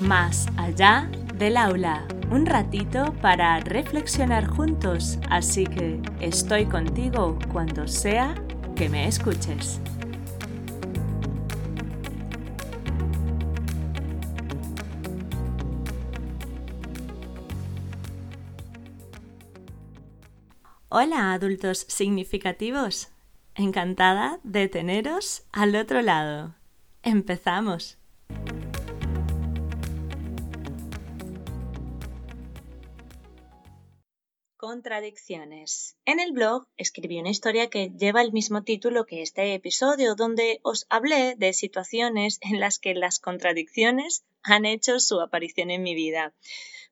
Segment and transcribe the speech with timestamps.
[0.00, 8.36] Más allá del aula, un ratito para reflexionar juntos, así que estoy contigo cuando sea
[8.76, 9.80] que me escuches.
[20.90, 23.08] Hola adultos significativos,
[23.56, 26.54] encantada de teneros al otro lado.
[27.02, 27.97] Empezamos.
[34.58, 35.96] Contradicciones.
[36.04, 40.58] En el blog escribí una historia que lleva el mismo título que este episodio, donde
[40.64, 45.94] os hablé de situaciones en las que las contradicciones han hecho su aparición en mi
[45.94, 46.34] vida.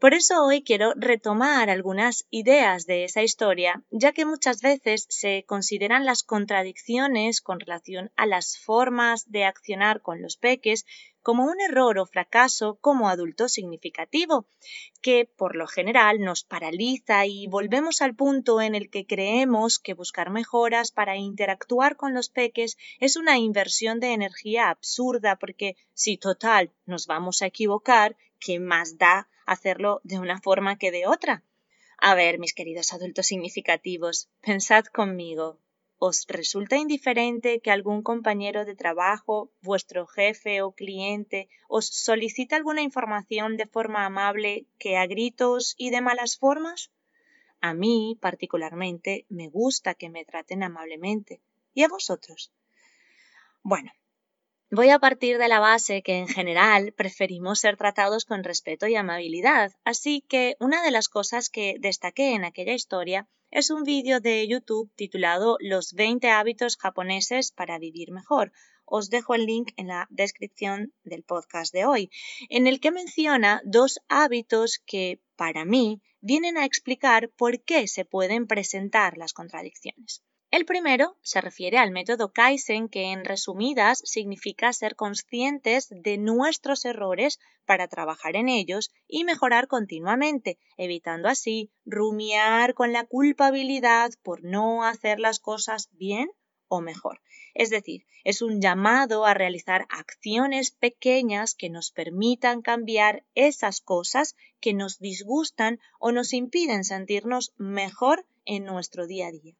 [0.00, 5.44] Por eso hoy quiero retomar algunas ideas de esa historia, ya que muchas veces se
[5.46, 10.84] consideran las contradicciones con relación a las formas de accionar con los peques
[11.24, 14.46] como un error o fracaso como adulto significativo,
[15.00, 19.94] que por lo general nos paraliza y volvemos al punto en el que creemos que
[19.94, 26.18] buscar mejoras para interactuar con los peques es una inversión de energía absurda, porque si
[26.18, 31.44] total nos vamos a equivocar, ¿qué más da hacerlo de una forma que de otra?
[31.98, 35.58] A ver, mis queridos adultos significativos, pensad conmigo,
[36.08, 42.82] ¿Os resulta indiferente que algún compañero de trabajo, vuestro jefe o cliente os solicite alguna
[42.82, 46.90] información de forma amable que a gritos y de malas formas?
[47.60, 51.40] A mí, particularmente, me gusta que me traten amablemente.
[51.72, 52.52] ¿Y a vosotros?
[53.62, 53.90] Bueno,
[54.70, 58.96] Voy a partir de la base que en general preferimos ser tratados con respeto y
[58.96, 64.20] amabilidad, así que una de las cosas que destaqué en aquella historia es un vídeo
[64.20, 68.52] de YouTube titulado Los 20 hábitos japoneses para vivir mejor.
[68.86, 72.10] Os dejo el link en la descripción del podcast de hoy,
[72.48, 78.04] en el que menciona dos hábitos que, para mí, vienen a explicar por qué se
[78.06, 80.22] pueden presentar las contradicciones.
[80.54, 86.84] El primero se refiere al método Kaizen, que en resumidas significa ser conscientes de nuestros
[86.84, 94.44] errores para trabajar en ellos y mejorar continuamente, evitando así rumiar con la culpabilidad por
[94.44, 96.30] no hacer las cosas bien
[96.68, 97.20] o mejor.
[97.54, 104.36] Es decir, es un llamado a realizar acciones pequeñas que nos permitan cambiar esas cosas
[104.60, 109.56] que nos disgustan o nos impiden sentirnos mejor en nuestro día a día.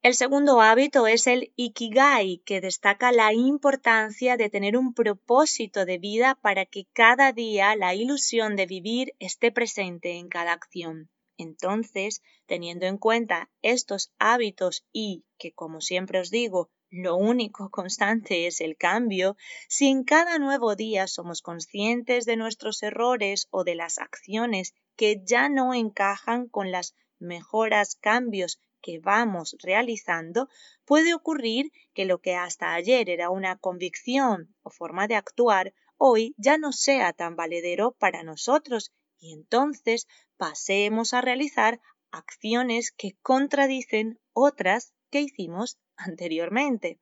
[0.00, 5.98] El segundo hábito es el ikigai, que destaca la importancia de tener un propósito de
[5.98, 11.10] vida para que cada día la ilusión de vivir esté presente en cada acción.
[11.36, 18.46] Entonces, teniendo en cuenta estos hábitos y que, como siempre os digo, lo único constante
[18.46, 19.36] es el cambio,
[19.68, 25.22] si en cada nuevo día somos conscientes de nuestros errores o de las acciones que
[25.24, 30.48] ya no encajan con las mejoras, cambios que vamos realizando,
[30.84, 36.34] puede ocurrir que lo que hasta ayer era una convicción o forma de actuar, hoy
[36.36, 40.06] ya no sea tan valedero para nosotros y entonces
[40.36, 41.80] pasemos a realizar
[42.10, 47.00] acciones que contradicen otras que hicimos anteriormente.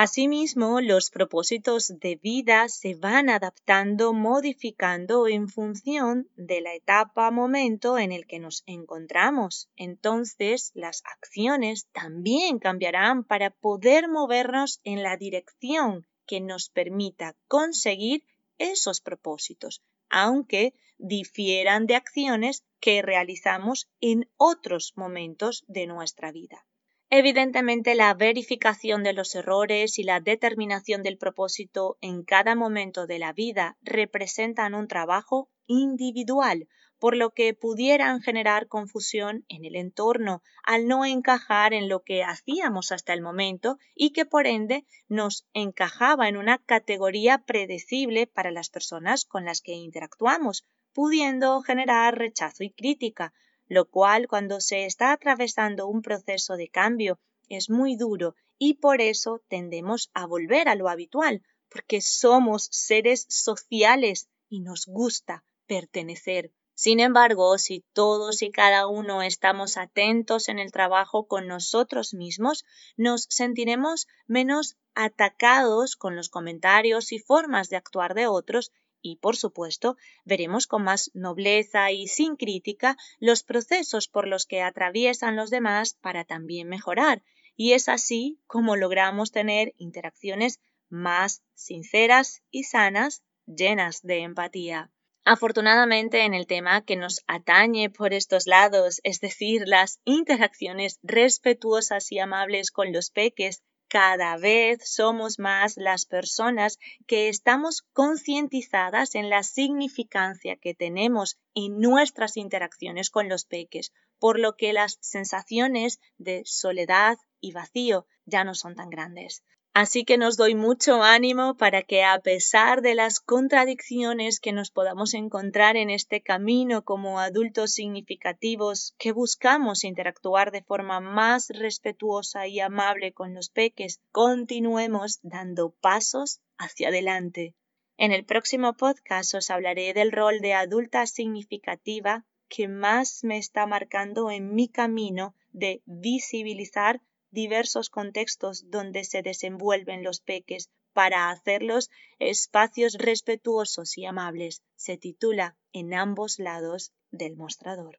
[0.00, 7.98] Asimismo, los propósitos de vida se van adaptando, modificando en función de la etapa, momento
[7.98, 9.68] en el que nos encontramos.
[9.74, 18.22] Entonces, las acciones también cambiarán para poder movernos en la dirección que nos permita conseguir
[18.56, 26.67] esos propósitos, aunque difieran de acciones que realizamos en otros momentos de nuestra vida.
[27.10, 33.18] Evidentemente, la verificación de los errores y la determinación del propósito en cada momento de
[33.18, 40.42] la vida representan un trabajo individual, por lo que pudieran generar confusión en el entorno
[40.64, 45.46] al no encajar en lo que hacíamos hasta el momento y que por ende nos
[45.54, 52.64] encajaba en una categoría predecible para las personas con las que interactuamos, pudiendo generar rechazo
[52.64, 53.32] y crítica,
[53.68, 59.00] lo cual cuando se está atravesando un proceso de cambio es muy duro y por
[59.00, 66.52] eso tendemos a volver a lo habitual, porque somos seres sociales y nos gusta pertenecer.
[66.74, 72.64] Sin embargo, si todos y cada uno estamos atentos en el trabajo con nosotros mismos,
[72.96, 78.70] nos sentiremos menos atacados con los comentarios y formas de actuar de otros
[79.02, 84.62] y, por supuesto, veremos con más nobleza y sin crítica los procesos por los que
[84.62, 87.22] atraviesan los demás para también mejorar,
[87.56, 94.90] y es así como logramos tener interacciones más sinceras y sanas, llenas de empatía.
[95.24, 102.10] Afortunadamente, en el tema que nos atañe por estos lados, es decir, las interacciones respetuosas
[102.12, 109.30] y amables con los peques, cada vez somos más las personas que estamos concientizadas en
[109.30, 116.00] la significancia que tenemos en nuestras interacciones con los peques, por lo que las sensaciones
[116.18, 119.42] de soledad y vacío ya no son tan grandes.
[119.80, 124.72] Así que nos doy mucho ánimo para que a pesar de las contradicciones que nos
[124.72, 132.48] podamos encontrar en este camino como adultos significativos que buscamos interactuar de forma más respetuosa
[132.48, 137.54] y amable con los peques, continuemos dando pasos hacia adelante.
[137.96, 143.64] En el próximo podcast os hablaré del rol de adulta significativa que más me está
[143.64, 151.90] marcando en mi camino de visibilizar diversos contextos donde se desenvuelven los peques para hacerlos
[152.18, 154.62] espacios respetuosos y amables.
[154.76, 157.98] Se titula En ambos lados del mostrador.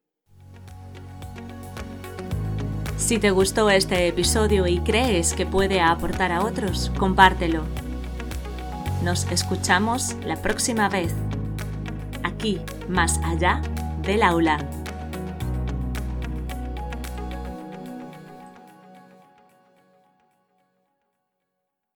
[2.97, 7.63] Si te gustó este episodio y crees que puede aportar a otros, compártelo.
[9.03, 11.13] Nos escuchamos la próxima vez,
[12.23, 12.59] aquí,
[12.89, 13.61] más allá
[14.01, 14.57] del aula.